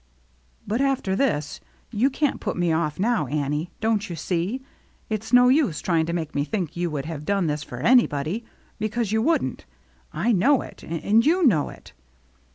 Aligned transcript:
"But 0.67 0.81
after 0.81 1.15
this— 1.15 1.59
you 1.91 2.09
can't 2.09 2.41
put 2.41 2.57
me 2.57 2.73
ofF 2.73 2.97
now, 2.99 3.27
Annie. 3.27 3.69
Don't 3.81 4.09
you 4.09 4.15
see? 4.15 4.63
It's 5.11 5.31
no 5.31 5.47
use 5.47 5.79
trying 5.79 6.07
to 6.07 6.11
make 6.13 6.33
me 6.33 6.43
think 6.43 6.75
you 6.75 6.89
would 6.89 7.05
have 7.05 7.23
done 7.23 7.45
this 7.45 7.61
for 7.61 7.77
anybody, 7.81 8.43
because 8.79 9.11
you 9.11 9.21
wouldn't. 9.21 9.67
I 10.11 10.31
know 10.31 10.63
it, 10.63 10.81
and 10.83 11.23
you 11.23 11.45
know 11.45 11.69
it." 11.69 11.93